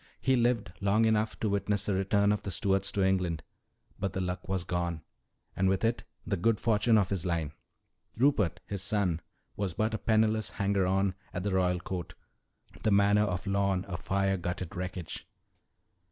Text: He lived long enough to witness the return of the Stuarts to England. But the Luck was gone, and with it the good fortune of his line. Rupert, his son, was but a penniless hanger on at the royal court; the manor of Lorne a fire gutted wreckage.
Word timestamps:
He 0.19 0.35
lived 0.35 0.73
long 0.81 1.05
enough 1.05 1.39
to 1.41 1.47
witness 1.49 1.85
the 1.85 1.93
return 1.93 2.31
of 2.31 2.41
the 2.41 2.49
Stuarts 2.49 2.91
to 2.93 3.03
England. 3.05 3.43
But 3.99 4.13
the 4.13 4.19
Luck 4.19 4.49
was 4.49 4.63
gone, 4.63 5.03
and 5.55 5.69
with 5.69 5.85
it 5.85 6.05
the 6.25 6.37
good 6.37 6.59
fortune 6.59 6.97
of 6.97 7.09
his 7.11 7.23
line. 7.23 7.51
Rupert, 8.17 8.61
his 8.65 8.81
son, 8.81 9.21
was 9.55 9.75
but 9.75 9.93
a 9.93 9.99
penniless 9.99 10.49
hanger 10.49 10.87
on 10.87 11.13
at 11.35 11.43
the 11.43 11.53
royal 11.53 11.79
court; 11.79 12.15
the 12.81 12.89
manor 12.89 13.25
of 13.25 13.45
Lorne 13.45 13.85
a 13.87 13.95
fire 13.95 14.37
gutted 14.37 14.75
wreckage. 14.75 15.27